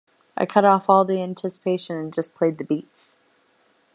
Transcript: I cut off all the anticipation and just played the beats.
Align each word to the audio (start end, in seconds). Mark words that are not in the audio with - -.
I 0.35 0.47
cut 0.47 0.65
off 0.65 0.89
all 0.89 1.05
the 1.05 1.21
anticipation 1.21 1.95
and 1.95 2.11
just 2.11 2.33
played 2.33 2.57
the 2.57 2.63
beats. 2.63 3.15